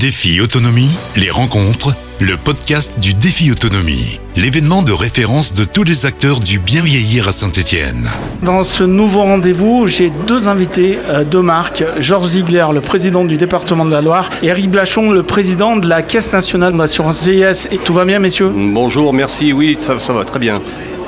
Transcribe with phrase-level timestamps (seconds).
[0.00, 6.06] Défi Autonomie, les rencontres, le podcast du Défi Autonomie, l'événement de référence de tous les
[6.06, 8.08] acteurs du bien vieillir à Saint-Étienne.
[8.42, 13.36] Dans ce nouveau rendez-vous, j'ai deux invités euh, de marque, Georges Ziegler, le président du
[13.36, 17.68] département de la Loire, et Eric Blachon, le président de la Caisse nationale d'assurance vieillesse.
[17.70, 18.50] Et tout va bien, messieurs?
[18.54, 20.62] Bonjour, merci, oui, ça, ça va très bien.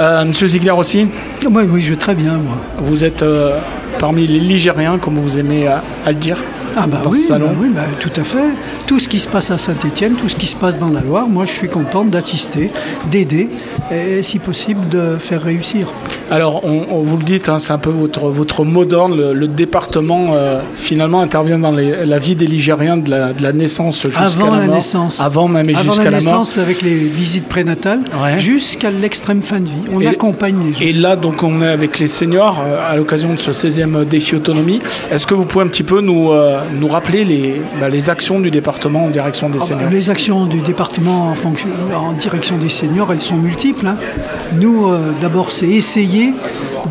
[0.00, 1.08] Euh, Monsieur Ziegler aussi?
[1.44, 2.56] Oui, oui, je vais très bien, moi.
[2.78, 3.58] Vous êtes euh,
[3.98, 6.42] parmi les Ligériens, comme vous aimez à, à le dire
[6.80, 7.48] Ah bah dans oui, ce salon.
[7.48, 8.50] bah oui, bah, tout à fait.
[8.86, 11.28] Tout ce qui se passe à Saint-Étienne, tout ce qui se passe dans la Loire,
[11.28, 12.70] moi je suis contente d'assister,
[13.10, 13.48] d'aider
[13.90, 15.92] et si possible de faire réussir.
[16.30, 19.16] Alors, on, on vous le dit, hein, c'est un peu votre, votre mot d'ordre.
[19.16, 23.42] Le, le département, euh, finalement, intervient dans les- la vie des Ligériens de la, de
[23.42, 24.74] la naissance jusqu'à Avant la, la mort.
[24.74, 25.20] naissance.
[25.20, 26.40] Avant même et Avant jusqu'à la la, mort.
[26.40, 28.36] naissance, avec les visites prénatales, Ouais.
[28.38, 29.72] jusqu'à l'extrême fin de vie.
[29.94, 30.80] On Et- accompagne les gens.
[30.82, 34.34] Et là, donc, on est avec les seniors euh, à l'occasion de ce 16e défi
[34.36, 34.80] autonomie.
[35.10, 38.38] Est-ce que vous pouvez un petit peu nous, euh, nous rappeler les, bah, les actions
[38.40, 39.90] du département en direction des Ah bah, seniors?
[39.90, 43.86] les actions du département en, fonction- en direction des seniors, elles sont multiples.
[43.86, 43.96] hein.
[44.60, 46.17] Nous, euh, d'abord, c'est essayer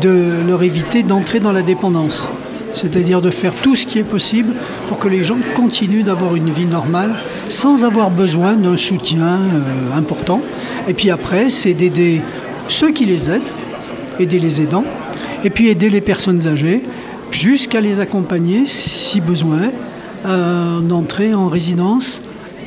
[0.00, 2.28] de leur éviter d'entrer dans la dépendance.
[2.72, 4.52] C'est-à-dire de faire tout ce qui est possible
[4.88, 7.14] pour que les gens continuent d'avoir une vie normale
[7.48, 10.42] sans avoir besoin d'un soutien euh, important.
[10.86, 12.20] Et puis après, c'est d'aider
[12.68, 13.50] ceux qui les aident,
[14.20, 14.84] aider les aidants,
[15.42, 16.82] et puis aider les personnes âgées
[17.30, 19.70] jusqu'à les accompagner, si besoin,
[20.26, 22.20] euh, d'entrer en résidence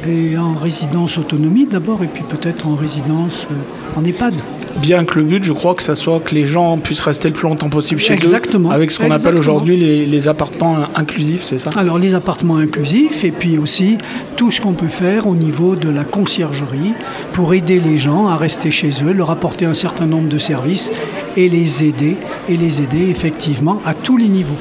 [0.07, 4.35] et en résidence autonomie d'abord, et puis peut-être en résidence euh, en EHPAD.
[4.81, 7.33] Bien que le but, je crois que ça soit que les gens puissent rester le
[7.33, 8.69] plus longtemps possible chez Exactement.
[8.69, 11.69] eux, avec ce qu'on appelle aujourd'hui les, les appartements inclusifs, c'est ça?
[11.75, 13.97] Alors les appartements inclusifs, et puis aussi
[14.38, 16.94] tout ce qu'on peut faire au niveau de la conciergerie
[17.33, 20.91] pour aider les gens à rester chez eux, leur apporter un certain nombre de services
[21.36, 22.16] et les aider,
[22.47, 24.58] et les aider effectivement à tous les niveaux.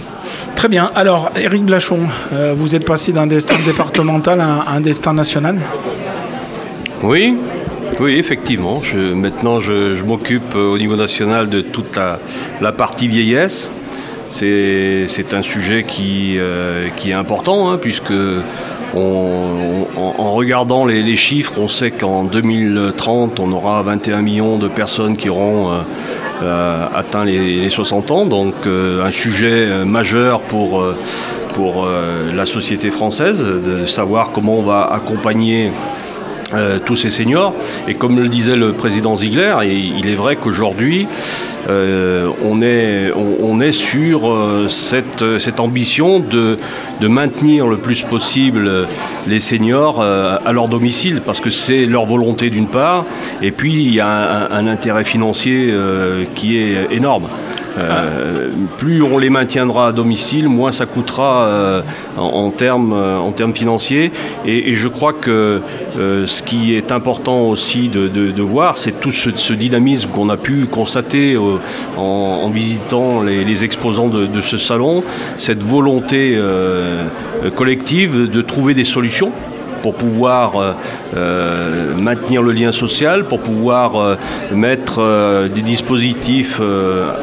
[0.56, 0.90] Très bien.
[0.96, 2.00] Alors, Éric Blachon,
[2.32, 5.58] euh, vous êtes passé d'un destin départemental à un, à un destin national?
[7.02, 7.36] Oui,
[8.00, 8.80] oui, effectivement.
[9.14, 11.98] Maintenant, je, m'occupe euh, au niveau national de toute
[12.60, 13.72] la, partie vieillesse.
[14.30, 18.12] C'est un sujet qui, euh, est important, hein, puisque
[18.94, 25.28] en, regardant les, chiffres, on sait qu'en 2030, on aura 21 millions de personnes qui
[25.28, 25.72] auront
[26.42, 28.26] euh, atteint les, les 60 ans.
[28.26, 30.84] Donc, un sujet majeur pour,
[31.54, 31.88] pour
[32.32, 35.72] la société française, de savoir comment on va accompagner
[36.54, 37.52] euh, tous ces seniors.
[37.88, 41.06] Et comme le disait le président Ziegler, il est vrai qu'aujourd'hui,
[41.68, 46.58] euh, on, est, on, est sur euh, cette, ambition de,
[47.02, 48.86] de maintenir le plus possible
[49.26, 53.04] les seniors à leur domicile, parce que c'est leur volonté d'une part,
[53.42, 55.74] et puis il y a un, intérêt financier
[56.34, 57.24] qui est énorme.
[57.76, 61.82] Euh, plus on les maintiendra à domicile, moins ça coûtera euh,
[62.16, 64.12] en, en termes euh, en termes financiers.
[64.44, 65.60] Et, je crois que
[65.96, 71.36] ce qui est important aussi de, voir, c'est tout ce, dynamisme qu'on a pu constater
[71.96, 75.02] en, visitant les, exposants de, ce salon,
[75.36, 76.38] cette volonté
[77.56, 79.32] collective de trouver des solutions
[79.82, 80.72] pour pouvoir euh,
[81.16, 84.16] euh, maintenir le lien social, pour pouvoir euh,
[84.52, 85.00] mettre
[85.54, 86.60] des dispositifs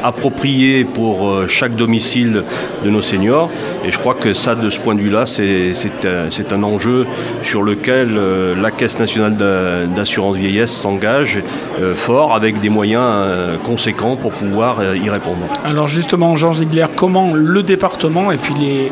[0.04, 2.44] appropriés pour chaque domicile
[2.84, 3.50] de nos seniors.
[3.86, 5.74] Et je crois que ça, de ce point de vue-là, c'est
[6.06, 7.06] un, un enjeu
[7.42, 8.20] sur lequel
[8.62, 11.40] la Caisse nationale d'a- d'assurance vieillesse s'engage
[11.96, 13.26] fort avec des moyens
[13.64, 15.46] conséquents pour pouvoir y répondre.
[15.66, 18.92] Alors justement, Georges Ziegler, comment le département et puis les-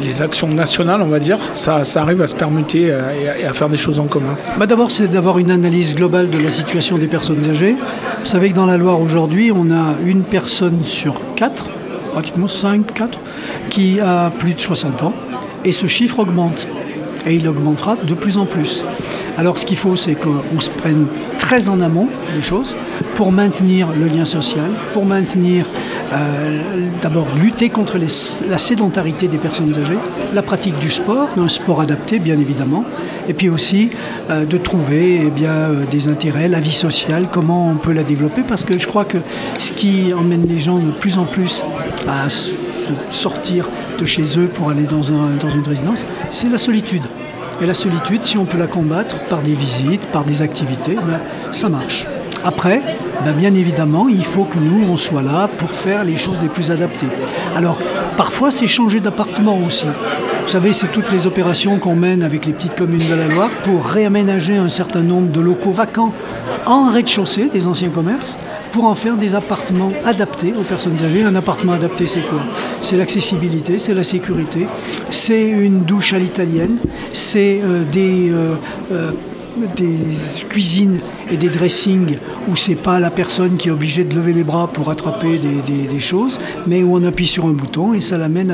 [0.00, 3.38] les actions nationales, on va dire, ça, ça arrive à se permuter euh, et à,
[3.38, 6.38] et à faire des choses en commun Bah D'abord, c'est d'avoir une analyse globale de
[6.38, 7.74] la situation des personnes âgées.
[8.20, 11.68] Vous savez que dans la Loire aujourd'hui, on a une personne sur quatre,
[12.12, 13.18] pratiquement 5, 4,
[13.70, 15.14] qui a plus de 60 ans.
[15.64, 16.68] Et ce chiffre augmente.
[17.24, 18.84] Et il augmentera de plus en plus.
[19.38, 21.06] Alors ce qu'il faut, c'est qu'on se prenne
[21.42, 22.74] très en amont des choses
[23.16, 25.66] pour maintenir le lien social, pour maintenir
[26.12, 26.62] euh,
[27.02, 29.98] d'abord lutter contre la sédentarité des personnes âgées,
[30.34, 32.84] la pratique du sport, un sport adapté bien évidemment,
[33.28, 33.90] et puis aussi
[34.30, 38.04] euh, de trouver eh bien, euh, des intérêts, la vie sociale, comment on peut la
[38.04, 39.18] développer, parce que je crois que
[39.58, 41.64] ce qui emmène les gens de plus en plus
[42.08, 42.28] à
[43.10, 43.68] sortir
[44.00, 47.02] de chez eux pour aller dans une résidence, c'est la solitude.
[47.62, 51.20] Et la solitude, si on peut la combattre par des visites, par des activités, ben,
[51.52, 52.06] ça marche.
[52.44, 52.82] Après,
[53.24, 56.48] ben, bien évidemment, il faut que nous, on soit là pour faire les choses les
[56.48, 57.06] plus adaptées.
[57.56, 57.78] Alors,
[58.16, 59.86] parfois, c'est changer d'appartement aussi.
[60.44, 63.50] Vous savez, c'est toutes les opérations qu'on mène avec les petites communes de la Loire
[63.62, 66.12] pour réaménager un certain nombre de locaux vacants
[66.66, 68.36] en rez-de-chaussée des anciens commerces
[68.72, 71.22] pour en faire des appartements adaptés aux personnes âgées.
[71.22, 72.40] Un appartement adapté, c'est quoi?
[72.80, 74.66] C'est l'accessibilité, c'est la sécurité,
[75.10, 76.78] c'est une douche à l'italienne,
[77.12, 78.54] c'est euh, des, euh,
[78.90, 79.10] euh,
[79.76, 79.94] des
[80.48, 82.16] cuisines et des dressings
[82.48, 86.00] où c'est pas la personne qui est obligée de lever les bras pour attraper des,
[86.00, 88.52] choses, mais où on appuie sur un bouton et ça l'amène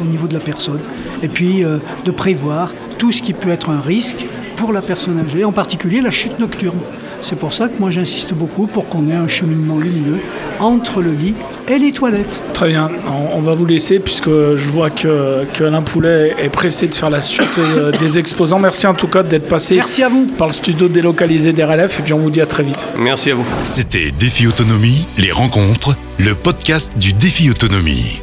[0.00, 0.80] au niveau de la personne.
[1.22, 4.24] Et puis de prévoir tout ce qui peut être un risque
[4.56, 6.78] pour la personne âgée, en particulier la chute nocturne.
[7.28, 10.20] C'est pour ça que moi j'insiste beaucoup pour qu'on ait un cheminement lumineux
[10.60, 11.34] entre le lit
[11.66, 12.40] et les toilettes.
[12.54, 12.88] Très bien,
[13.34, 17.10] on, va vous laisser puisque je vois que, que Alain Poulet est pressé de faire
[17.10, 18.60] la suite euh, des exposants.
[18.60, 20.26] Merci en tout cas d'être passé Merci à vous.
[20.38, 22.86] par le studio délocalisé d'RLF et puis on vous dit à très vite.
[22.96, 23.44] Merci à vous.
[23.58, 28.22] C'était Défi Autonomie, les rencontres, le podcast du Défi Autonomie.